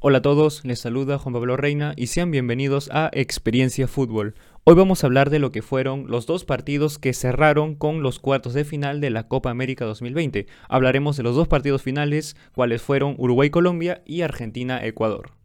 Hola 0.00 0.18
a 0.18 0.22
todos, 0.22 0.64
les 0.64 0.78
saluda 0.78 1.18
Juan 1.18 1.32
Pablo 1.32 1.56
Reina 1.56 1.92
y 1.96 2.06
sean 2.06 2.30
bienvenidos 2.30 2.88
a 2.92 3.10
Experiencia 3.12 3.88
Fútbol. 3.88 4.36
Hoy 4.62 4.76
vamos 4.76 5.02
a 5.02 5.08
hablar 5.08 5.28
de 5.28 5.40
lo 5.40 5.50
que 5.50 5.60
fueron 5.60 6.06
los 6.06 6.24
dos 6.24 6.44
partidos 6.44 7.00
que 7.00 7.12
cerraron 7.12 7.74
con 7.74 8.00
los 8.00 8.20
cuartos 8.20 8.54
de 8.54 8.64
final 8.64 9.00
de 9.00 9.10
la 9.10 9.26
Copa 9.26 9.50
América 9.50 9.86
2020. 9.86 10.46
Hablaremos 10.68 11.16
de 11.16 11.24
los 11.24 11.34
dos 11.34 11.48
partidos 11.48 11.82
finales, 11.82 12.36
cuales 12.54 12.80
fueron 12.80 13.16
Uruguay-Colombia 13.18 14.02
y 14.06 14.22
Argentina-Ecuador. 14.22 15.37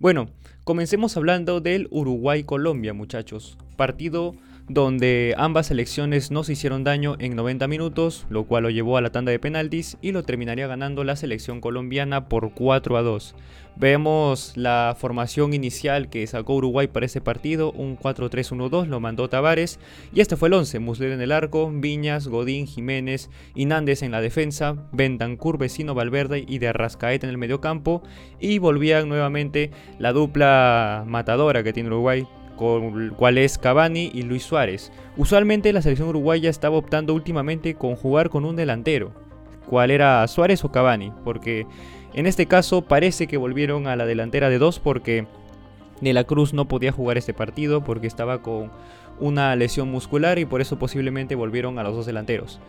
Bueno, 0.00 0.28
comencemos 0.62 1.16
hablando 1.16 1.60
del 1.60 1.88
Uruguay-Colombia, 1.90 2.94
muchachos. 2.94 3.58
Partido 3.76 4.36
donde 4.68 5.34
ambas 5.38 5.68
selecciones 5.68 6.30
no 6.30 6.44
se 6.44 6.52
hicieron 6.52 6.84
daño 6.84 7.16
en 7.18 7.34
90 7.34 7.66
minutos, 7.68 8.26
lo 8.28 8.44
cual 8.44 8.64
lo 8.64 8.70
llevó 8.70 8.96
a 8.96 9.00
la 9.00 9.10
tanda 9.10 9.32
de 9.32 9.38
penaltis 9.38 9.96
y 10.02 10.12
lo 10.12 10.22
terminaría 10.22 10.66
ganando 10.66 11.04
la 11.04 11.16
selección 11.16 11.60
colombiana 11.60 12.28
por 12.28 12.52
4 12.52 12.96
a 12.96 13.02
2. 13.02 13.34
Vemos 13.80 14.56
la 14.56 14.96
formación 14.98 15.54
inicial 15.54 16.10
que 16.10 16.26
sacó 16.26 16.56
Uruguay 16.56 16.88
para 16.88 17.06
ese 17.06 17.20
partido, 17.20 17.70
un 17.70 17.96
4-3-1-2, 17.96 18.86
lo 18.86 18.98
mandó 18.98 19.28
Tavares 19.28 19.78
y 20.12 20.20
este 20.20 20.36
fue 20.36 20.48
el 20.48 20.54
11, 20.54 20.80
Musler 20.80 21.12
en 21.12 21.20
el 21.20 21.30
arco, 21.30 21.70
Viñas, 21.72 22.26
Godín, 22.26 22.66
Jiménez, 22.66 23.30
Inández 23.54 24.02
en 24.02 24.10
la 24.10 24.20
defensa, 24.20 24.74
Bentancur, 24.90 25.58
Vecino, 25.58 25.94
Valverde 25.94 26.44
y 26.46 26.58
de 26.58 26.68
Arrascaeta 26.68 27.26
en 27.26 27.30
el 27.30 27.38
mediocampo 27.38 28.02
y 28.40 28.58
volvían 28.58 29.08
nuevamente 29.08 29.70
la 30.00 30.12
dupla 30.12 31.04
matadora 31.06 31.62
que 31.62 31.72
tiene 31.72 31.88
Uruguay, 31.88 32.26
con 32.58 33.38
es 33.38 33.56
Cavani 33.56 34.10
y 34.12 34.22
Luis 34.22 34.42
Suárez. 34.42 34.92
Usualmente 35.16 35.72
la 35.72 35.80
selección 35.80 36.08
uruguaya 36.08 36.50
estaba 36.50 36.76
optando 36.76 37.14
últimamente 37.14 37.74
con 37.74 37.94
jugar 37.94 38.28
con 38.28 38.44
un 38.44 38.56
delantero, 38.56 39.12
cual 39.66 39.90
era 39.90 40.26
Suárez 40.26 40.64
o 40.64 40.72
Cavani, 40.72 41.12
porque 41.24 41.66
en 42.12 42.26
este 42.26 42.46
caso 42.46 42.82
parece 42.82 43.28
que 43.28 43.36
volvieron 43.36 43.86
a 43.86 43.96
la 43.96 44.06
delantera 44.06 44.50
de 44.50 44.58
dos 44.58 44.80
porque 44.80 45.26
De 46.00 46.12
la 46.12 46.24
Cruz 46.24 46.52
no 46.52 46.68
podía 46.68 46.92
jugar 46.92 47.16
este 47.16 47.32
partido 47.32 47.82
porque 47.82 48.06
estaba 48.06 48.42
con 48.42 48.70
una 49.20 49.54
lesión 49.56 49.90
muscular 49.90 50.38
y 50.38 50.44
por 50.44 50.60
eso 50.60 50.78
posiblemente 50.78 51.34
volvieron 51.34 51.78
a 51.78 51.82
los 51.82 51.94
dos 51.94 52.06
delanteros. 52.06 52.60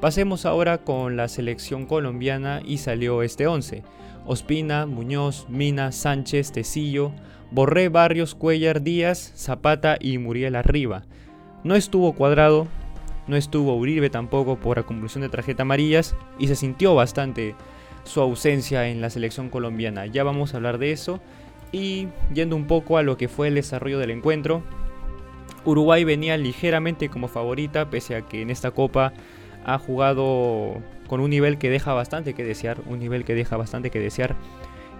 Pasemos 0.00 0.46
ahora 0.46 0.78
con 0.78 1.16
la 1.16 1.28
selección 1.28 1.86
colombiana 1.86 2.60
y 2.64 2.78
salió 2.78 3.22
este 3.22 3.46
11. 3.46 3.82
Ospina, 4.26 4.86
Muñoz, 4.86 5.46
Mina, 5.48 5.90
Sánchez, 5.90 6.52
Tecillo, 6.52 7.12
Borré, 7.50 7.88
Barrios, 7.88 8.34
Cuellar, 8.34 8.82
Díaz, 8.82 9.32
Zapata 9.36 9.96
y 10.00 10.18
Muriel 10.18 10.56
arriba. 10.56 11.04
No 11.64 11.74
estuvo 11.74 12.12
cuadrado, 12.12 12.68
no 13.26 13.36
estuvo 13.36 13.76
Uribe 13.76 14.10
tampoco 14.10 14.56
por 14.56 14.78
acumulación 14.78 15.22
de 15.22 15.28
tarjeta 15.28 15.62
amarillas 15.62 16.14
y 16.38 16.48
se 16.48 16.56
sintió 16.56 16.94
bastante 16.94 17.54
su 18.04 18.20
ausencia 18.20 18.88
en 18.88 19.00
la 19.00 19.10
selección 19.10 19.50
colombiana. 19.50 20.06
Ya 20.06 20.24
vamos 20.24 20.52
a 20.52 20.56
hablar 20.56 20.78
de 20.78 20.92
eso 20.92 21.20
y 21.72 22.08
yendo 22.32 22.56
un 22.56 22.66
poco 22.66 22.96
a 22.96 23.02
lo 23.02 23.16
que 23.16 23.28
fue 23.28 23.48
el 23.48 23.54
desarrollo 23.54 23.98
del 23.98 24.10
encuentro. 24.10 24.62
Uruguay 25.64 26.04
venía 26.04 26.36
ligeramente 26.36 27.08
como 27.08 27.28
favorita 27.28 27.90
pese 27.90 28.16
a 28.16 28.22
que 28.22 28.42
en 28.42 28.50
esta 28.50 28.70
copa 28.70 29.12
ha 29.64 29.78
jugado 29.78 30.82
con 31.06 31.20
un 31.20 31.30
nivel 31.30 31.58
que 31.58 31.68
deja 31.68 31.92
bastante 31.92 32.34
que 32.34 32.44
desear, 32.44 32.78
un 32.86 32.98
nivel 32.98 33.24
que 33.24 33.34
deja 33.34 33.56
bastante 33.56 33.90
que 33.90 34.00
desear. 34.00 34.36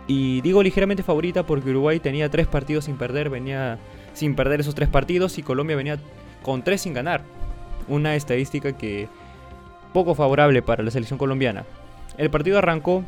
Y 0.09 0.41
digo 0.41 0.63
ligeramente 0.63 1.03
favorita 1.03 1.45
porque 1.45 1.71
Uruguay 1.71 2.01
tenía 2.01 2.31
tres 2.31 2.47
partidos 2.47 2.87
sin 2.87 2.97
perder, 2.97 3.29
venía 3.29 3.79
sin 4.15 4.35
perder 4.35 4.61
esos 4.61 4.75
tres 4.75 4.89
partidos 4.89 5.39
y 5.39 5.43
Colombia 5.43 5.77
venía 5.77 5.99
con 6.43 6.65
tres 6.65 6.81
sin 6.81 6.95
ganar. 6.95 7.23
Una 7.89 8.17
estadística 8.17 8.77
que 8.77 9.09
poco 9.93 10.15
favorable 10.15 10.63
para 10.63 10.83
la 10.83 10.91
selección 10.91 11.19
colombiana. 11.19 11.65
El 12.17 12.31
partido 12.31 12.59
arrancó 12.59 13.05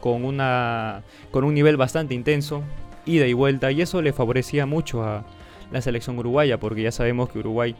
con, 0.00 0.24
una, 0.24 1.02
con 1.32 1.44
un 1.44 1.54
nivel 1.54 1.76
bastante 1.76 2.14
intenso, 2.14 2.62
ida 3.04 3.26
y 3.26 3.32
vuelta, 3.32 3.72
y 3.72 3.82
eso 3.82 4.00
le 4.00 4.12
favorecía 4.12 4.64
mucho 4.64 5.02
a 5.02 5.24
la 5.72 5.80
selección 5.80 6.18
uruguaya 6.18 6.58
porque 6.58 6.82
ya 6.82 6.92
sabemos 6.92 7.30
que 7.30 7.40
Uruguay 7.40 7.74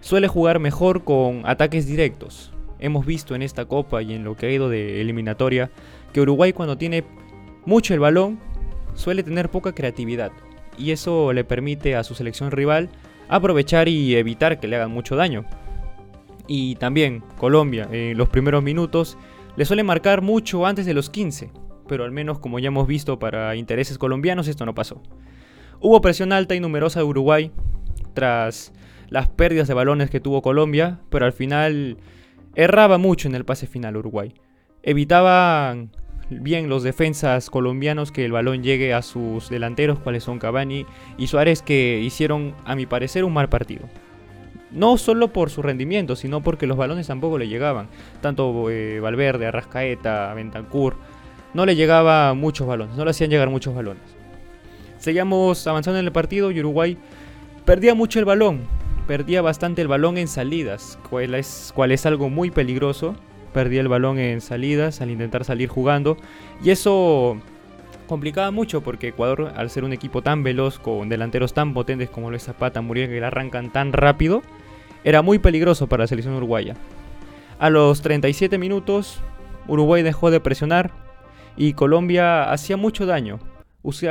suele 0.00 0.26
jugar 0.26 0.58
mejor 0.58 1.04
con 1.04 1.42
ataques 1.44 1.86
directos. 1.86 2.52
Hemos 2.80 3.06
visto 3.06 3.34
en 3.34 3.42
esta 3.42 3.66
copa 3.66 4.02
y 4.02 4.14
en 4.14 4.24
lo 4.24 4.36
que 4.36 4.46
ha 4.46 4.50
ido 4.50 4.68
de 4.68 5.00
eliminatoria 5.00 5.70
que 6.12 6.20
Uruguay 6.22 6.52
cuando 6.52 6.76
tiene 6.76 7.04
mucho 7.64 7.94
el 7.94 8.00
balón, 8.00 8.38
suele 8.94 9.22
tener 9.22 9.50
poca 9.50 9.74
creatividad 9.74 10.32
y 10.78 10.92
eso 10.92 11.32
le 11.32 11.44
permite 11.44 11.96
a 11.96 12.04
su 12.04 12.14
selección 12.14 12.50
rival 12.50 12.88
aprovechar 13.28 13.88
y 13.88 14.16
evitar 14.16 14.58
que 14.58 14.68
le 14.68 14.76
hagan 14.76 14.90
mucho 14.90 15.16
daño. 15.16 15.44
Y 16.46 16.74
también 16.76 17.22
Colombia, 17.38 17.88
en 17.92 18.18
los 18.18 18.28
primeros 18.28 18.62
minutos, 18.62 19.16
le 19.56 19.64
suele 19.64 19.84
marcar 19.84 20.22
mucho 20.22 20.66
antes 20.66 20.86
de 20.86 20.94
los 20.94 21.10
15, 21.10 21.50
pero 21.86 22.04
al 22.04 22.10
menos 22.10 22.38
como 22.38 22.58
ya 22.58 22.68
hemos 22.68 22.88
visto 22.88 23.18
para 23.18 23.54
intereses 23.56 23.98
colombianos 23.98 24.48
esto 24.48 24.66
no 24.66 24.74
pasó. 24.74 25.02
Hubo 25.80 26.00
presión 26.00 26.32
alta 26.32 26.54
y 26.54 26.60
numerosa 26.60 27.00
de 27.00 27.06
Uruguay 27.06 27.52
tras 28.14 28.72
las 29.08 29.28
pérdidas 29.28 29.68
de 29.68 29.74
balones 29.74 30.10
que 30.10 30.20
tuvo 30.20 30.42
Colombia, 30.42 31.00
pero 31.08 31.26
al 31.26 31.32
final 31.32 31.98
erraba 32.54 32.98
mucho 32.98 33.28
en 33.28 33.34
el 33.34 33.44
pase 33.44 33.66
final 33.66 33.96
Uruguay. 33.96 34.34
Evitaban 34.82 35.90
bien 36.30 36.68
los 36.68 36.82
defensas 36.82 37.50
colombianos 37.50 38.12
que 38.12 38.24
el 38.24 38.32
balón 38.32 38.62
llegue 38.62 38.94
a 38.94 39.02
sus 39.02 39.50
delanteros, 39.50 39.98
cuales 39.98 40.24
son 40.24 40.38
Cavani 40.38 40.86
y 41.18 41.26
Suárez, 41.26 41.62
que 41.62 42.00
hicieron, 42.02 42.54
a 42.64 42.76
mi 42.76 42.86
parecer, 42.86 43.24
un 43.24 43.32
mal 43.32 43.48
partido. 43.48 43.82
No 44.70 44.96
solo 44.96 45.32
por 45.32 45.50
su 45.50 45.62
rendimiento, 45.62 46.14
sino 46.14 46.42
porque 46.42 46.66
los 46.66 46.76
balones 46.76 47.08
tampoco 47.08 47.38
le 47.38 47.48
llegaban. 47.48 47.88
Tanto 48.20 48.70
eh, 48.70 49.00
Valverde, 49.00 49.46
Arrascaeta, 49.46 50.32
Bentancur, 50.34 50.96
no 51.52 51.66
le 51.66 51.74
llegaban 51.74 52.38
muchos 52.38 52.68
balones, 52.68 52.96
no 52.96 53.04
le 53.04 53.10
hacían 53.10 53.30
llegar 53.30 53.50
muchos 53.50 53.74
balones. 53.74 54.02
Seguíamos 54.98 55.66
avanzando 55.66 55.98
en 55.98 56.06
el 56.06 56.12
partido 56.12 56.52
y 56.52 56.60
Uruguay 56.60 56.96
perdía 57.64 57.94
mucho 57.94 58.20
el 58.20 58.24
balón, 58.24 58.60
perdía 59.08 59.42
bastante 59.42 59.82
el 59.82 59.88
balón 59.88 60.18
en 60.18 60.28
salidas, 60.28 60.98
cual 61.08 61.34
es, 61.34 61.72
cual 61.74 61.90
es 61.90 62.06
algo 62.06 62.28
muy 62.28 62.50
peligroso 62.50 63.16
perdía 63.52 63.80
el 63.80 63.88
balón 63.88 64.18
en 64.18 64.40
salidas 64.40 65.00
al 65.00 65.10
intentar 65.10 65.44
salir 65.44 65.68
jugando. 65.68 66.16
Y 66.62 66.70
eso 66.70 67.38
complicaba 68.06 68.50
mucho 68.50 68.80
porque 68.80 69.08
Ecuador, 69.08 69.52
al 69.56 69.70
ser 69.70 69.84
un 69.84 69.92
equipo 69.92 70.22
tan 70.22 70.42
veloz, 70.42 70.78
con 70.78 71.08
delanteros 71.08 71.54
tan 71.54 71.74
potentes 71.74 72.10
como 72.10 72.30
Luis 72.30 72.42
Zapata, 72.42 72.80
Muriel, 72.80 73.08
que 73.08 73.20
le 73.20 73.26
arrancan 73.26 73.70
tan 73.70 73.92
rápido, 73.92 74.42
era 75.04 75.22
muy 75.22 75.38
peligroso 75.38 75.86
para 75.86 76.04
la 76.04 76.08
selección 76.08 76.34
uruguaya. 76.34 76.74
A 77.58 77.70
los 77.70 78.02
37 78.02 78.58
minutos, 78.58 79.20
Uruguay 79.68 80.02
dejó 80.02 80.30
de 80.30 80.40
presionar 80.40 80.90
y 81.56 81.74
Colombia 81.74 82.50
hacía 82.50 82.76
mucho 82.76 83.06
daño 83.06 83.38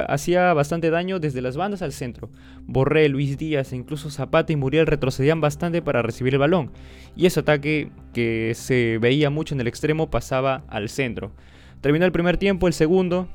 hacía 0.07 0.53
bastante 0.53 0.89
daño 0.89 1.19
desde 1.19 1.41
las 1.41 1.55
bandas 1.57 1.81
al 1.81 1.91
centro. 1.91 2.29
Borré, 2.65 3.07
Luis 3.09 3.37
Díaz 3.37 3.71
e 3.71 3.75
incluso 3.75 4.09
Zapata 4.09 4.51
y 4.51 4.55
Muriel 4.55 4.87
retrocedían 4.87 5.41
bastante 5.41 5.81
para 5.81 6.01
recibir 6.01 6.33
el 6.33 6.39
balón. 6.39 6.71
Y 7.15 7.25
ese 7.25 7.41
ataque 7.41 7.91
que 8.13 8.53
se 8.55 8.97
veía 8.99 9.29
mucho 9.29 9.53
en 9.53 9.61
el 9.61 9.67
extremo 9.67 10.09
pasaba 10.09 10.63
al 10.67 10.89
centro. 10.89 11.31
Terminó 11.81 12.05
el 12.05 12.11
primer 12.11 12.37
tiempo, 12.37 12.67
el 12.67 12.73
segundo. 12.73 13.27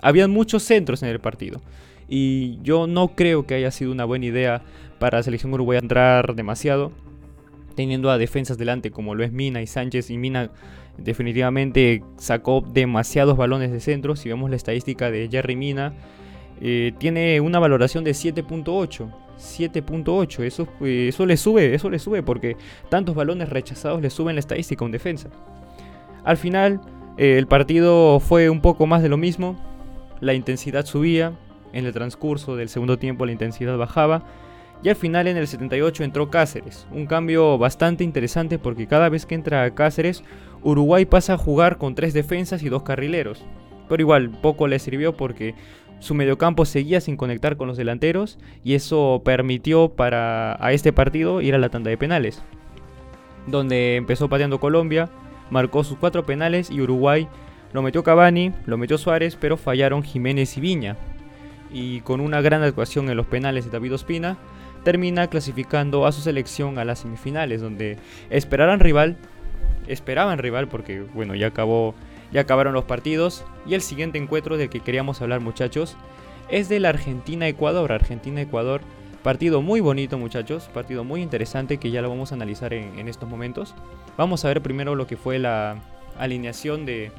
Habían 0.00 0.30
muchos 0.30 0.62
centros 0.62 1.02
en 1.02 1.08
el 1.08 1.20
partido. 1.20 1.60
Y 2.08 2.58
yo 2.62 2.86
no 2.86 3.14
creo 3.14 3.46
que 3.46 3.54
haya 3.54 3.70
sido 3.70 3.90
una 3.90 4.04
buena 4.04 4.26
idea 4.26 4.62
para 4.98 5.18
la 5.18 5.22
selección 5.22 5.52
uruguaya 5.54 5.80
entrar 5.80 6.34
demasiado. 6.34 6.92
Teniendo 7.74 8.10
a 8.10 8.18
defensas 8.18 8.58
delante 8.58 8.90
como 8.90 9.14
lo 9.14 9.24
es 9.24 9.32
Mina 9.32 9.62
y 9.62 9.66
Sánchez. 9.66 10.10
Y 10.10 10.18
Mina 10.18 10.50
definitivamente 10.98 12.02
sacó 12.16 12.60
demasiados 12.60 13.36
balones 13.36 13.72
de 13.72 13.80
centro. 13.80 14.16
Si 14.16 14.28
vemos 14.28 14.50
la 14.50 14.56
estadística 14.56 15.10
de 15.10 15.28
Jerry 15.30 15.56
Mina, 15.56 15.94
eh, 16.60 16.92
tiene 16.98 17.40
una 17.40 17.58
valoración 17.58 18.04
de 18.04 18.12
7.8. 18.12 19.10
7.8, 19.36 20.44
eso, 20.44 20.68
eh, 20.80 21.08
eso 21.08 21.26
le 21.26 21.36
sube, 21.36 21.74
eso 21.74 21.90
le 21.90 21.98
sube 21.98 22.22
porque 22.22 22.56
tantos 22.88 23.16
balones 23.16 23.48
rechazados 23.48 24.00
le 24.00 24.08
suben 24.08 24.36
la 24.36 24.40
estadística 24.40 24.84
a 24.84 24.86
un 24.86 24.92
defensa. 24.92 25.28
Al 26.22 26.36
final, 26.36 26.80
eh, 27.18 27.36
el 27.36 27.48
partido 27.48 28.20
fue 28.20 28.48
un 28.48 28.60
poco 28.60 28.86
más 28.86 29.02
de 29.02 29.08
lo 29.08 29.16
mismo. 29.16 29.56
La 30.20 30.34
intensidad 30.34 30.86
subía, 30.86 31.32
en 31.74 31.84
el 31.84 31.92
transcurso 31.92 32.56
del 32.56 32.68
segundo 32.68 32.98
tiempo 32.98 33.26
la 33.26 33.32
intensidad 33.32 33.76
bajaba 33.76 34.24
y 34.82 34.88
al 34.88 34.96
final 34.96 35.26
en 35.26 35.36
el 35.36 35.46
78 35.46 36.04
entró 36.04 36.30
Cáceres, 36.30 36.86
un 36.92 37.06
cambio 37.06 37.58
bastante 37.58 38.04
interesante 38.04 38.58
porque 38.58 38.86
cada 38.86 39.08
vez 39.08 39.26
que 39.26 39.34
entra 39.34 39.74
Cáceres, 39.74 40.22
Uruguay 40.64 41.04
pasa 41.04 41.34
a 41.34 41.38
jugar 41.38 41.78
con 41.78 41.94
tres 41.94 42.14
defensas 42.14 42.62
y 42.62 42.68
dos 42.68 42.82
carrileros. 42.82 43.44
Pero 43.88 44.00
igual, 44.00 44.30
poco 44.30 44.66
le 44.66 44.78
sirvió 44.78 45.16
porque 45.16 45.54
su 46.00 46.14
mediocampo 46.14 46.64
seguía 46.64 47.00
sin 47.00 47.16
conectar 47.16 47.56
con 47.56 47.68
los 47.68 47.76
delanteros 47.76 48.38
y 48.64 48.74
eso 48.74 49.22
permitió 49.24 49.90
para 49.90 50.56
a 50.64 50.72
este 50.72 50.92
partido 50.92 51.40
ir 51.40 51.54
a 51.54 51.58
la 51.58 51.68
tanda 51.68 51.90
de 51.90 51.98
penales. 51.98 52.42
Donde 53.46 53.96
empezó 53.96 54.28
pateando 54.28 54.58
Colombia, 54.58 55.10
marcó 55.50 55.84
sus 55.84 55.98
cuatro 55.98 56.24
penales 56.24 56.70
y 56.70 56.80
Uruguay 56.80 57.28
lo 57.72 57.82
metió 57.82 58.02
Cavani, 58.02 58.52
lo 58.66 58.78
metió 58.78 58.98
Suárez, 58.98 59.36
pero 59.38 59.56
fallaron 59.56 60.02
Jiménez 60.02 60.56
y 60.56 60.60
Viña. 60.60 60.96
y 61.72 62.02
con 62.02 62.20
una 62.20 62.40
gran 62.40 62.62
actuación 62.62 63.10
en 63.10 63.16
los 63.16 63.26
penales 63.26 63.64
de 63.64 63.72
David 63.72 63.94
Ospina, 63.94 64.38
termina 64.84 65.26
clasificando 65.26 66.06
a 66.06 66.12
su 66.12 66.20
selección 66.20 66.78
a 66.78 66.84
las 66.84 67.00
semifinales, 67.00 67.60
donde 67.60 67.98
esperaran 68.30 68.78
rival, 68.78 69.16
esperaban 69.86 70.38
rival 70.38 70.68
porque 70.68 71.00
bueno, 71.00 71.34
ya 71.34 71.48
acabó, 71.48 71.94
ya 72.32 72.42
acabaron 72.42 72.74
los 72.74 72.84
partidos 72.84 73.44
y 73.66 73.74
el 73.74 73.82
siguiente 73.82 74.18
encuentro 74.18 74.56
del 74.56 74.68
que 74.68 74.80
queríamos 74.80 75.22
hablar, 75.22 75.40
muchachos, 75.40 75.96
es 76.48 76.68
del 76.68 76.84
Argentina-Ecuador, 76.84 77.92
Argentina-Ecuador, 77.92 78.82
partido 79.22 79.62
muy 79.62 79.80
bonito, 79.80 80.18
muchachos, 80.18 80.68
partido 80.74 81.04
muy 81.04 81.22
interesante 81.22 81.78
que 81.78 81.90
ya 81.90 82.02
lo 82.02 82.10
vamos 82.10 82.32
a 82.32 82.34
analizar 82.34 82.74
en, 82.74 83.08
estos 83.08 83.28
momentos. 83.28 83.74
Vamos 84.16 84.44
a 84.44 84.48
ver 84.48 84.60
primero 84.60 84.94
lo 84.94 85.06
que 85.06 85.16
fue 85.16 85.38
la 85.38 85.80
alineación 86.18 86.84
de 86.84 87.10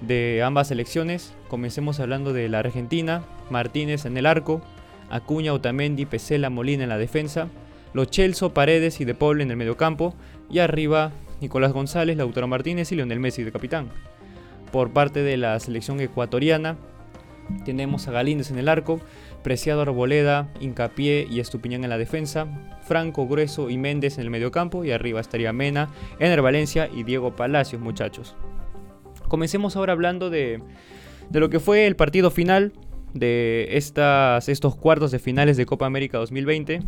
de 0.00 0.42
ambas 0.42 0.68
selecciones. 0.68 1.34
Comencemos 1.48 2.00
hablando 2.00 2.32
de 2.32 2.48
la 2.48 2.60
Argentina, 2.60 3.22
Martínez 3.50 4.04
en 4.04 4.16
el 4.16 4.26
arco, 4.26 4.62
Acuña, 5.10 5.52
Otamendi, 5.52 6.06
Pesela, 6.06 6.50
Molina 6.50 6.84
en 6.84 6.88
la 6.88 6.98
defensa, 6.98 7.48
Los 7.92 8.10
Chelso, 8.10 8.54
Paredes 8.54 9.00
y 9.00 9.04
De 9.04 9.14
Paul 9.14 9.40
en 9.40 9.50
el 9.50 9.56
mediocampo, 9.56 10.14
y 10.50 10.60
arriba 10.60 11.12
Nicolás 11.40 11.72
González, 11.72 12.16
Lautaro 12.16 12.48
Martínez 12.48 12.90
y 12.92 12.96
Lionel 12.96 13.20
Messi 13.20 13.44
de 13.44 13.52
capitán. 13.52 13.88
Por 14.72 14.90
parte 14.90 15.22
de 15.22 15.36
la 15.36 15.58
selección 15.60 16.00
ecuatoriana, 16.00 16.76
tenemos 17.64 18.08
a 18.08 18.12
Galíndez 18.12 18.50
en 18.50 18.58
el 18.58 18.68
arco, 18.68 19.00
Preciado 19.42 19.82
Arboleda, 19.82 20.52
Incapié 20.60 21.26
y 21.30 21.40
Estupiñán 21.40 21.84
en 21.84 21.90
la 21.90 21.98
defensa, 21.98 22.46
Franco, 22.82 23.26
Grueso 23.26 23.70
y 23.70 23.78
Méndez 23.78 24.18
en 24.18 24.24
el 24.24 24.30
mediocampo, 24.30 24.84
y 24.84 24.90
arriba 24.90 25.20
estaría 25.20 25.52
Mena, 25.52 25.88
Ener 26.18 26.42
Valencia 26.42 26.88
y 26.94 27.04
Diego 27.04 27.36
Palacios, 27.36 27.80
muchachos. 27.80 28.36
Comencemos 29.28 29.76
ahora 29.76 29.92
hablando 29.92 30.30
de, 30.30 30.62
lo 31.30 31.50
que 31.50 31.60
fue 31.60 31.86
el 31.86 31.96
partido 31.96 32.30
final 32.30 32.72
de 33.14 33.68
estas, 33.72 34.48
estos 34.48 34.76
cuartos 34.76 35.10
de 35.10 35.18
finales 35.18 35.56
de 35.56 35.66
Copa 35.66 35.86
América 35.86 36.18
2020. 36.18 36.82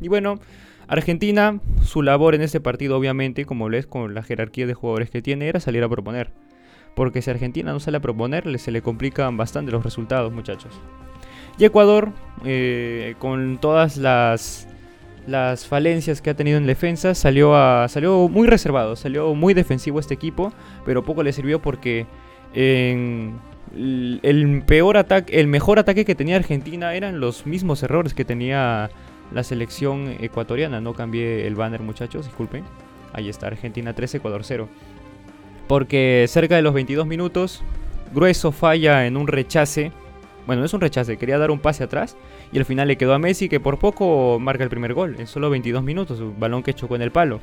Y 0.00 0.08
bueno, 0.08 0.40
Argentina, 0.86 1.60
su 1.82 2.02
labor 2.02 2.34
en 2.34 2.42
este 2.42 2.60
partido 2.60 2.96
obviamente, 2.96 3.46
como 3.46 3.68
ves 3.68 3.86
con 3.86 4.14
la 4.14 4.22
jerarquía 4.22 4.66
de 4.66 4.74
jugadores 4.74 5.10
que 5.10 5.22
tiene, 5.22 5.48
era 5.48 5.60
salir 5.60 5.82
a 5.82 5.88
proponer. 5.88 6.30
Porque 6.94 7.22
si 7.22 7.30
Argentina 7.30 7.72
no 7.72 7.80
sale 7.80 7.96
a 7.96 8.00
proponer, 8.00 8.58
se 8.58 8.70
le 8.70 8.82
complican 8.82 9.36
bastante 9.36 9.72
los 9.72 9.82
resultados, 9.82 10.32
muchachos. 10.32 10.72
Y 11.58 11.64
Ecuador, 11.64 12.12
eh, 12.44 13.14
con 13.18 13.58
todas 13.58 13.96
las 13.96 14.68
falencias 15.66 16.20
que 16.20 16.30
ha 16.30 16.34
tenido 16.34 16.58
en 16.58 16.66
defensa, 16.66 17.14
salió, 17.14 17.56
a, 17.56 17.88
salió 17.88 18.28
muy 18.28 18.46
reservado, 18.46 18.96
salió 18.96 19.34
muy 19.34 19.54
defensivo 19.54 20.00
este 20.00 20.14
equipo, 20.14 20.52
pero 20.84 21.04
poco 21.04 21.22
le 21.22 21.32
sirvió 21.32 21.62
porque 21.62 22.06
el 22.54 23.32
peor 24.66 24.96
ataque, 24.96 25.40
el 25.40 25.48
mejor 25.48 25.78
ataque 25.78 26.04
que 26.04 26.14
tenía 26.14 26.36
Argentina 26.36 26.94
eran 26.94 27.20
los 27.20 27.46
mismos 27.46 27.82
errores 27.82 28.14
que 28.14 28.24
tenía 28.24 28.90
la 29.34 29.44
selección 29.44 30.16
ecuatoriana. 30.20 30.80
No 30.80 30.94
cambié 30.94 31.46
el 31.46 31.54
banner, 31.54 31.82
muchachos, 31.82 32.24
disculpen. 32.24 32.64
Ahí 33.12 33.28
está, 33.28 33.48
Argentina 33.48 33.92
3, 33.92 34.14
Ecuador 34.14 34.42
0. 34.44 34.68
Porque 35.68 36.24
cerca 36.28 36.56
de 36.56 36.62
los 36.62 36.72
22 36.72 37.06
minutos, 37.06 37.62
Grueso 38.14 38.52
falla 38.52 39.06
en 39.06 39.16
un 39.16 39.26
rechace 39.26 39.92
bueno, 40.46 40.60
no 40.60 40.66
es 40.66 40.74
un 40.74 40.80
rechace, 40.80 41.16
quería 41.16 41.38
dar 41.38 41.50
un 41.50 41.58
pase 41.58 41.84
atrás 41.84 42.16
y 42.52 42.58
al 42.58 42.64
final 42.64 42.88
le 42.88 42.96
quedó 42.96 43.14
a 43.14 43.18
Messi 43.18 43.48
que 43.48 43.60
por 43.60 43.78
poco 43.78 44.38
marca 44.38 44.62
el 44.62 44.70
primer 44.70 44.92
gol 44.92 45.16
en 45.18 45.26
solo 45.26 45.48
22 45.48 45.82
minutos, 45.82 46.20
un 46.20 46.38
balón 46.38 46.62
que 46.62 46.74
chocó 46.74 46.96
en 46.96 47.02
el 47.02 47.10
palo. 47.10 47.40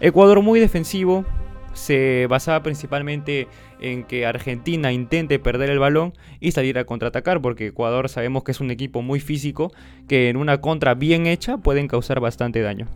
Ecuador 0.00 0.42
muy 0.42 0.58
defensivo, 0.58 1.24
se 1.78 2.26
basaba 2.28 2.62
principalmente 2.62 3.46
en 3.80 4.04
que 4.04 4.26
Argentina 4.26 4.92
intente 4.92 5.38
perder 5.38 5.70
el 5.70 5.78
balón 5.78 6.12
y 6.40 6.50
salir 6.50 6.76
a 6.78 6.84
contraatacar, 6.84 7.40
porque 7.40 7.68
Ecuador 7.68 8.08
sabemos 8.08 8.42
que 8.42 8.50
es 8.50 8.60
un 8.60 8.70
equipo 8.70 9.00
muy 9.00 9.20
físico 9.20 9.72
que 10.08 10.28
en 10.28 10.36
una 10.36 10.60
contra 10.60 10.94
bien 10.94 11.26
hecha 11.26 11.56
pueden 11.56 11.86
causar 11.86 12.20
bastante 12.20 12.60
daño. 12.60 12.88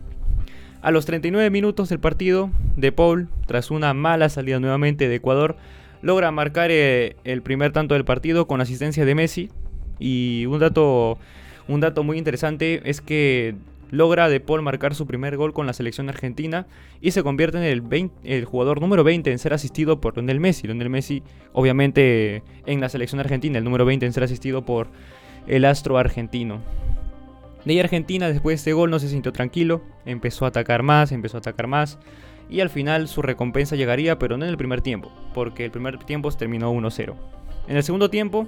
A 0.81 0.91
los 0.91 1.05
39 1.05 1.49
minutos 1.49 1.87
del 1.87 1.99
partido, 1.99 2.49
De 2.75 2.91
Paul, 2.91 3.29
tras 3.47 3.71
una 3.71 3.93
mala 3.93 4.27
salida 4.27 4.59
nuevamente 4.59 5.07
de 5.07 5.15
Ecuador, 5.15 5.55
logra 6.01 6.29
marcar 6.31 6.69
eh, 6.69 7.15
el 7.23 7.41
primer 7.41 7.71
tanto 7.71 7.93
del 7.93 8.03
partido 8.03 8.47
con 8.47 8.59
asistencia 8.59 9.05
de 9.05 9.15
Messi. 9.15 9.49
Y 9.97 10.45
un 10.47 10.59
dato, 10.59 11.17
un 11.69 11.79
dato 11.79 12.03
muy 12.03 12.17
interesante 12.17 12.81
es 12.83 12.99
que 12.99 13.55
logra 13.91 14.29
De 14.29 14.39
Paul 14.39 14.61
marcar 14.61 14.95
su 14.95 15.05
primer 15.05 15.37
gol 15.37 15.53
con 15.53 15.67
la 15.67 15.73
selección 15.73 16.09
argentina 16.09 16.67
y 17.01 17.11
se 17.11 17.23
convierte 17.23 17.57
en 17.57 17.63
el, 17.63 18.11
el, 18.23 18.45
jugador 18.45 18.81
número 18.81 19.03
20 19.03 19.31
en 19.31 19.39
ser 19.39 19.53
asistido 19.53 20.01
por 20.01 20.15
Lionel 20.15 20.39
Messi. 20.39 20.67
Lionel 20.67 20.89
Messi, 20.89 21.23
obviamente, 21.53 22.43
en 22.65 22.81
la 22.81 22.89
selección 22.89 23.19
argentina, 23.19 23.57
el 23.57 23.63
número 23.63 23.85
20 23.85 24.05
en 24.05 24.13
ser 24.13 24.23
asistido 24.23 24.65
por 24.65 24.87
el 25.47 25.65
astro 25.65 25.97
argentino. 25.97 26.61
De 27.65 27.73
ahí 27.73 27.79
Argentina, 27.79 28.27
después 28.27 28.53
de 28.53 28.57
este 28.57 28.73
gol, 28.73 28.89
no 28.89 28.99
se 28.99 29.07
sintió 29.07 29.31
tranquilo, 29.31 29.81
empezó 30.05 30.45
a 30.45 30.49
atacar 30.49 30.83
más, 30.83 31.11
empezó 31.11 31.37
a 31.37 31.39
atacar 31.39 31.67
más 31.67 31.97
y 32.49 32.59
al 32.59 32.69
final 32.69 33.07
su 33.07 33.21
recompensa 33.21 33.75
llegaría, 33.75 34.19
pero 34.19 34.37
no 34.37 34.45
en 34.45 34.51
el 34.51 34.57
primer 34.57 34.81
tiempo, 34.81 35.11
porque 35.33 35.65
el 35.65 35.71
primer 35.71 35.97
tiempo 35.99 36.29
terminó 36.31 36.73
1-0. 36.73 37.15
En 37.67 37.77
el 37.77 37.83
segundo 37.83 38.09
tiempo, 38.09 38.47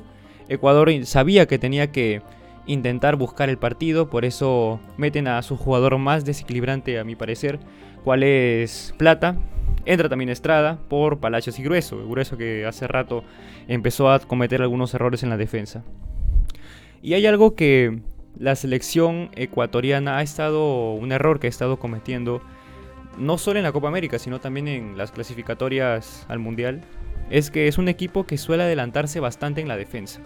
Ecuador 0.49 0.91
sabía 1.05 1.47
que 1.47 1.57
tenía 1.57 1.91
que 1.91 2.21
intentar 2.67 3.15
buscar 3.15 3.49
el 3.49 3.57
partido, 3.57 4.09
por 4.09 4.25
eso 4.25 4.79
meten 4.97 5.27
a 5.27 5.41
su 5.41 5.57
jugador 5.57 5.97
más 5.97 6.25
desequilibrante 6.25 6.99
a 6.99 7.03
mi 7.03 7.15
parecer, 7.15 7.59
cual 8.03 8.23
es 8.23 8.93
Plata. 8.97 9.37
Entra 9.85 10.09
también 10.09 10.29
Estrada 10.29 10.79
por 10.89 11.19
Palacios 11.19 11.59
y 11.59 11.63
Grueso, 11.63 12.07
Grueso 12.07 12.37
que 12.37 12.65
hace 12.65 12.87
rato 12.87 13.23
empezó 13.67 14.09
a 14.09 14.19
cometer 14.19 14.61
algunos 14.61 14.93
errores 14.93 15.21
en 15.21 15.29
la 15.29 15.37
defensa. 15.37 15.83
Y 17.03 17.13
hay 17.13 17.27
algo 17.27 17.55
que 17.55 17.99
la 18.37 18.55
selección 18.55 19.29
ecuatoriana 19.35 20.17
ha 20.17 20.23
estado, 20.23 20.93
un 20.93 21.11
error 21.11 21.39
que 21.39 21.47
ha 21.47 21.49
estado 21.49 21.77
cometiendo 21.77 22.41
no 23.17 23.37
solo 23.37 23.59
en 23.59 23.63
la 23.63 23.71
Copa 23.71 23.87
América, 23.87 24.19
sino 24.19 24.39
también 24.39 24.67
en 24.67 24.97
las 24.97 25.11
clasificatorias 25.11 26.25
al 26.27 26.39
Mundial, 26.39 26.81
es 27.29 27.49
que 27.49 27.67
es 27.67 27.77
un 27.77 27.87
equipo 27.87 28.25
que 28.25 28.37
suele 28.37 28.63
adelantarse 28.63 29.19
bastante 29.19 29.61
en 29.61 29.67
la 29.67 29.77
defensa. 29.77 30.19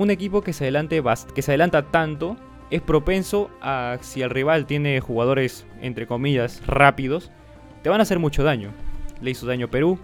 Un 0.00 0.10
equipo 0.10 0.40
que 0.40 0.54
se, 0.54 0.64
adelante, 0.64 1.02
que 1.34 1.42
se 1.42 1.50
adelanta 1.50 1.82
tanto 1.82 2.38
es 2.70 2.80
propenso 2.80 3.50
a, 3.60 3.98
si 4.00 4.22
el 4.22 4.30
rival 4.30 4.64
tiene 4.64 4.98
jugadores, 5.00 5.66
entre 5.82 6.06
comillas, 6.06 6.66
rápidos, 6.66 7.30
te 7.82 7.90
van 7.90 8.00
a 8.00 8.04
hacer 8.04 8.18
mucho 8.18 8.42
daño. 8.42 8.70
Le 9.20 9.32
hizo 9.32 9.44
daño 9.44 9.68
Perú 9.68 9.98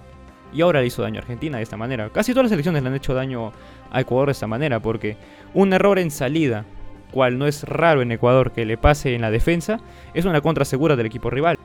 y 0.52 0.60
ahora 0.60 0.82
le 0.82 0.86
hizo 0.88 1.00
daño 1.00 1.18
a 1.18 1.22
Argentina 1.22 1.56
de 1.56 1.62
esta 1.62 1.78
manera. 1.78 2.10
Casi 2.10 2.32
todas 2.32 2.44
las 2.44 2.50
selecciones 2.50 2.82
le 2.82 2.90
han 2.90 2.94
hecho 2.94 3.14
daño 3.14 3.52
a 3.90 4.02
Ecuador 4.02 4.28
de 4.28 4.32
esta 4.32 4.46
manera, 4.46 4.80
porque 4.80 5.16
un 5.54 5.72
error 5.72 5.98
en 5.98 6.10
salida, 6.10 6.66
cual 7.10 7.38
no 7.38 7.46
es 7.46 7.62
raro 7.62 8.02
en 8.02 8.12
Ecuador 8.12 8.52
que 8.52 8.66
le 8.66 8.76
pase 8.76 9.14
en 9.14 9.22
la 9.22 9.30
defensa, 9.30 9.80
es 10.12 10.26
una 10.26 10.42
contra 10.42 10.66
segura 10.66 10.96
del 10.96 11.06
equipo 11.06 11.30
rival. 11.30 11.56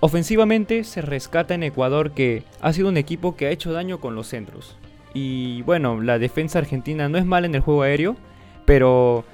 Ofensivamente 0.00 0.84
se 0.84 1.00
rescata 1.00 1.54
en 1.54 1.62
Ecuador 1.62 2.10
que 2.10 2.44
ha 2.60 2.74
sido 2.74 2.90
un 2.90 2.98
equipo 2.98 3.36
que 3.36 3.46
ha 3.46 3.50
hecho 3.50 3.72
daño 3.72 4.00
con 4.00 4.14
los 4.14 4.26
centros. 4.26 4.76
Y 5.12 5.62
bueno, 5.62 6.00
la 6.00 6.18
defensa 6.18 6.58
argentina 6.58 7.08
no 7.08 7.18
es 7.18 7.24
mala 7.24 7.46
en 7.46 7.54
el 7.54 7.60
juego 7.60 7.82
aéreo, 7.82 8.16
pero 8.64 9.24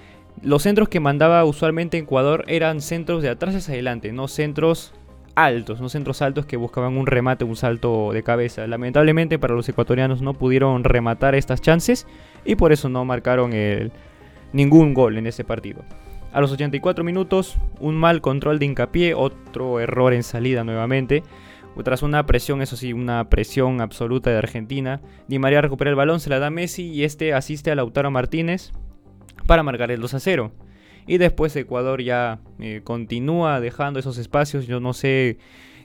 los 0.43 0.63
centros 0.63 0.89
que 0.89 1.01
mandaba 1.01 1.45
usualmente 1.45 1.99
Ecuador 1.99 2.45
eran 2.49 2.81
centros 2.81 3.23
de 3.23 3.29
atrás 3.29 3.55
hacia 3.55 3.75
adelante, 3.75 4.13
no 4.13 4.29
centros 4.29 4.95
altos, 5.35 5.81
no 5.81 5.89
centros 5.89 6.23
altos 6.23 6.47
que 6.47 6.57
buscaban 6.57 6.97
un 6.97 7.07
remate, 7.07 7.45
un 7.45 7.57
salto 7.57 8.11
de 8.13 8.23
cabeza. 8.23 8.67
Lamentablemente 8.67 9.39
para 9.39 9.55
los 9.55 9.69
ecuatorianos 9.69 10.23
no 10.23 10.35
pudieron 10.35 10.83
rematar 10.83 11.35
estas 11.35 11.61
chances 11.61 12.07
y 12.45 12.57
por 12.57 12.73
eso 12.73 12.89
no 12.89 13.05
marcaron 13.05 13.53
ningún 14.53 14.95
gol 14.95 15.19
en 15.19 15.27
ese 15.27 15.45
partido. 15.45 15.83
A 16.33 16.41
los 16.41 16.53
84 16.53 17.05
minutos, 17.05 17.57
un 17.81 17.97
mal 17.97 18.21
control 18.21 18.59
de 18.59 18.67
hincapié, 18.67 19.15
otro 19.15 19.81
error 19.81 20.13
en 20.13 20.23
salida 20.23 20.65
nuevamente. 20.65 21.23
Tras 21.85 22.03
una 22.03 22.25
presión, 22.27 22.63
eso 22.63 22.77
sí, 22.77 22.93
una 22.93 23.29
presión 23.29 23.81
absoluta 23.81 24.31
de 24.31 24.39
Argentina, 24.39 25.01
Di 25.29 25.39
María 25.39 25.61
recupera 25.61 25.91
el 25.91 25.97
balón, 25.97 26.21
se 26.21 26.31
la 26.31 26.39
da 26.39 26.51
Messi 26.51 26.89
y 26.89 27.05
este 27.05 27.35
asiste 27.35 27.71
a 27.71 27.75
Lautaro 27.75 28.11
Martínez 28.11 28.73
para 29.47 29.63
marcar 29.63 29.91
el 29.91 30.01
2 30.01 30.15
a 30.15 30.21
0. 30.21 30.53
Y 31.07 31.19
después 31.19 31.55
Ecuador 31.55 32.03
ya 32.03 32.41
eh, 32.59 32.81
continúa 32.83 33.61
dejando 33.61 34.01
esos 34.01 34.19
espacios. 34.19 34.67
Yo 34.67 34.81
no 34.81 34.93
sé 34.93 35.39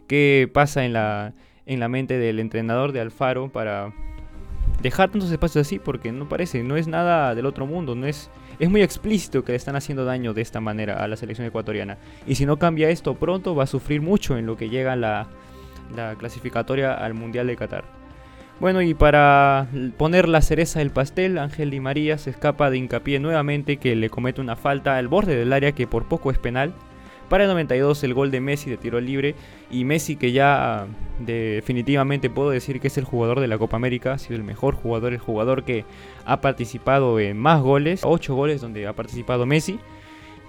qué 0.07 0.49
pasa 0.51 0.85
en 0.85 0.93
la, 0.93 1.33
en 1.65 1.79
la 1.79 1.89
mente 1.89 2.17
del 2.17 2.39
entrenador 2.39 2.91
de 2.91 3.01
Alfaro 3.01 3.51
para 3.51 3.93
dejar 4.81 5.11
tantos 5.11 5.31
espacios 5.31 5.67
así, 5.67 5.77
porque 5.77 6.11
no 6.11 6.27
parece, 6.27 6.63
no 6.63 6.75
es 6.75 6.87
nada 6.87 7.35
del 7.35 7.45
otro 7.45 7.67
mundo, 7.67 7.93
no 7.93 8.07
es 8.07 8.31
es 8.61 8.69
muy 8.69 8.83
explícito 8.83 9.43
que 9.43 9.53
le 9.53 9.55
están 9.55 9.75
haciendo 9.75 10.05
daño 10.05 10.35
de 10.35 10.43
esta 10.43 10.61
manera 10.61 11.03
a 11.03 11.07
la 11.07 11.15
selección 11.15 11.47
ecuatoriana. 11.47 11.97
Y 12.27 12.35
si 12.35 12.45
no 12.45 12.57
cambia 12.57 12.91
esto 12.91 13.15
pronto 13.15 13.55
va 13.55 13.63
a 13.63 13.67
sufrir 13.67 14.01
mucho 14.03 14.37
en 14.37 14.45
lo 14.45 14.55
que 14.55 14.69
llega 14.69 14.95
la, 14.95 15.27
la 15.95 16.15
clasificatoria 16.15 16.93
al 16.93 17.13
Mundial 17.13 17.47
de 17.47 17.55
Qatar. 17.55 17.83
Bueno, 18.59 18.83
y 18.83 18.93
para 18.93 19.67
poner 19.97 20.29
la 20.29 20.41
cereza 20.41 20.79
del 20.79 20.91
pastel, 20.91 21.39
Ángel 21.39 21.71
Di 21.71 21.79
María 21.79 22.19
se 22.19 22.29
escapa 22.29 22.69
de 22.69 22.77
hincapié 22.77 23.19
nuevamente 23.19 23.77
que 23.77 23.95
le 23.95 24.11
comete 24.11 24.39
una 24.39 24.55
falta 24.55 24.97
al 24.97 25.07
borde 25.07 25.35
del 25.35 25.51
área 25.51 25.71
que 25.71 25.87
por 25.87 26.07
poco 26.07 26.29
es 26.29 26.37
penal. 26.37 26.71
Para 27.27 27.45
el 27.45 27.49
92 27.49 28.03
el 28.03 28.13
gol 28.13 28.29
de 28.29 28.39
Messi 28.39 28.69
de 28.69 28.77
tiro 28.77 28.99
libre 28.99 29.35
y 29.71 29.83
Messi 29.83 30.15
que 30.15 30.31
ya 30.31 30.85
definitivamente 31.17 32.29
puedo 32.29 32.51
decir 32.51 32.79
que 32.79 32.87
es 32.89 32.97
el 32.99 33.05
jugador 33.05 33.39
de 33.39 33.47
la 33.47 33.57
Copa 33.57 33.77
América, 33.77 34.13
ha 34.13 34.17
sido 34.19 34.35
el 34.35 34.43
mejor 34.43 34.75
jugador, 34.75 35.13
el 35.13 35.19
jugador 35.19 35.63
que 35.63 35.85
ha 36.25 36.39
participado 36.41 37.19
en 37.19 37.37
más 37.37 37.61
goles, 37.61 38.01
8 38.03 38.35
goles 38.35 38.61
donde 38.61 38.85
ha 38.85 38.93
participado 38.93 39.45
Messi. 39.45 39.79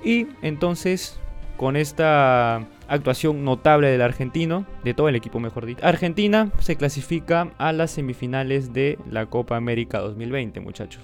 Y 0.04 0.26
entonces 0.42 1.18
con 1.56 1.76
esta 1.76 2.66
actuación 2.92 3.44
notable 3.44 3.88
del 3.88 4.02
argentino, 4.02 4.66
de 4.84 4.94
todo 4.94 5.08
el 5.08 5.16
equipo 5.16 5.40
mejor 5.40 5.66
dicho. 5.66 5.84
Argentina 5.84 6.52
se 6.58 6.76
clasifica 6.76 7.50
a 7.58 7.72
las 7.72 7.90
semifinales 7.90 8.72
de 8.72 8.98
la 9.10 9.26
Copa 9.26 9.56
América 9.56 9.98
2020, 9.98 10.60
muchachos. 10.60 11.02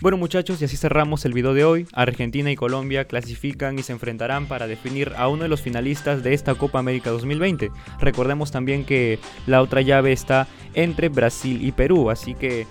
Bueno 0.00 0.16
muchachos, 0.16 0.60
y 0.60 0.64
así 0.64 0.76
cerramos 0.76 1.24
el 1.24 1.32
video 1.32 1.54
de 1.54 1.64
hoy. 1.64 1.86
Argentina 1.92 2.50
y 2.50 2.56
Colombia 2.56 3.04
clasifican 3.04 3.78
y 3.78 3.84
se 3.84 3.92
enfrentarán 3.92 4.46
para 4.46 4.66
definir 4.66 5.12
a 5.16 5.28
uno 5.28 5.44
de 5.44 5.48
los 5.48 5.62
finalistas 5.62 6.24
de 6.24 6.34
esta 6.34 6.56
Copa 6.56 6.80
América 6.80 7.10
2020. 7.10 7.70
Recordemos 8.00 8.50
también 8.50 8.84
que 8.84 9.20
la 9.46 9.62
otra 9.62 9.80
llave 9.80 10.10
está 10.10 10.48
entre 10.74 11.08
Brasil 11.08 11.64
y 11.64 11.70
Perú, 11.70 12.10
así 12.10 12.34
que 12.34 12.66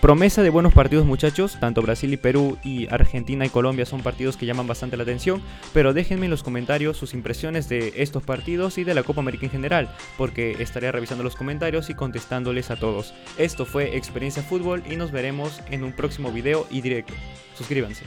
Promesa 0.00 0.42
de 0.42 0.48
buenos 0.48 0.72
partidos 0.72 1.04
muchachos, 1.04 1.58
tanto 1.60 1.82
Brasil 1.82 2.10
y 2.10 2.16
Perú 2.16 2.56
y 2.64 2.88
Argentina 2.90 3.44
y 3.44 3.50
Colombia 3.50 3.84
son 3.84 4.02
partidos 4.02 4.38
que 4.38 4.46
llaman 4.46 4.66
bastante 4.66 4.96
la 4.96 5.02
atención, 5.02 5.42
pero 5.74 5.92
déjenme 5.92 6.24
en 6.24 6.30
los 6.30 6.42
comentarios 6.42 6.96
sus 6.96 7.12
impresiones 7.12 7.68
de 7.68 7.92
estos 7.96 8.22
partidos 8.22 8.78
y 8.78 8.84
de 8.84 8.94
la 8.94 9.02
Copa 9.02 9.20
América 9.20 9.44
en 9.44 9.52
general, 9.52 9.94
porque 10.16 10.56
estaré 10.58 10.90
revisando 10.90 11.22
los 11.22 11.36
comentarios 11.36 11.90
y 11.90 11.94
contestándoles 11.94 12.70
a 12.70 12.76
todos. 12.76 13.12
Esto 13.36 13.66
fue 13.66 13.94
Experiencia 13.98 14.42
Fútbol 14.42 14.82
y 14.90 14.96
nos 14.96 15.12
veremos 15.12 15.60
en 15.70 15.84
un 15.84 15.92
próximo 15.92 16.32
video 16.32 16.66
y 16.70 16.80
directo. 16.80 17.12
Suscríbanse. 17.54 18.06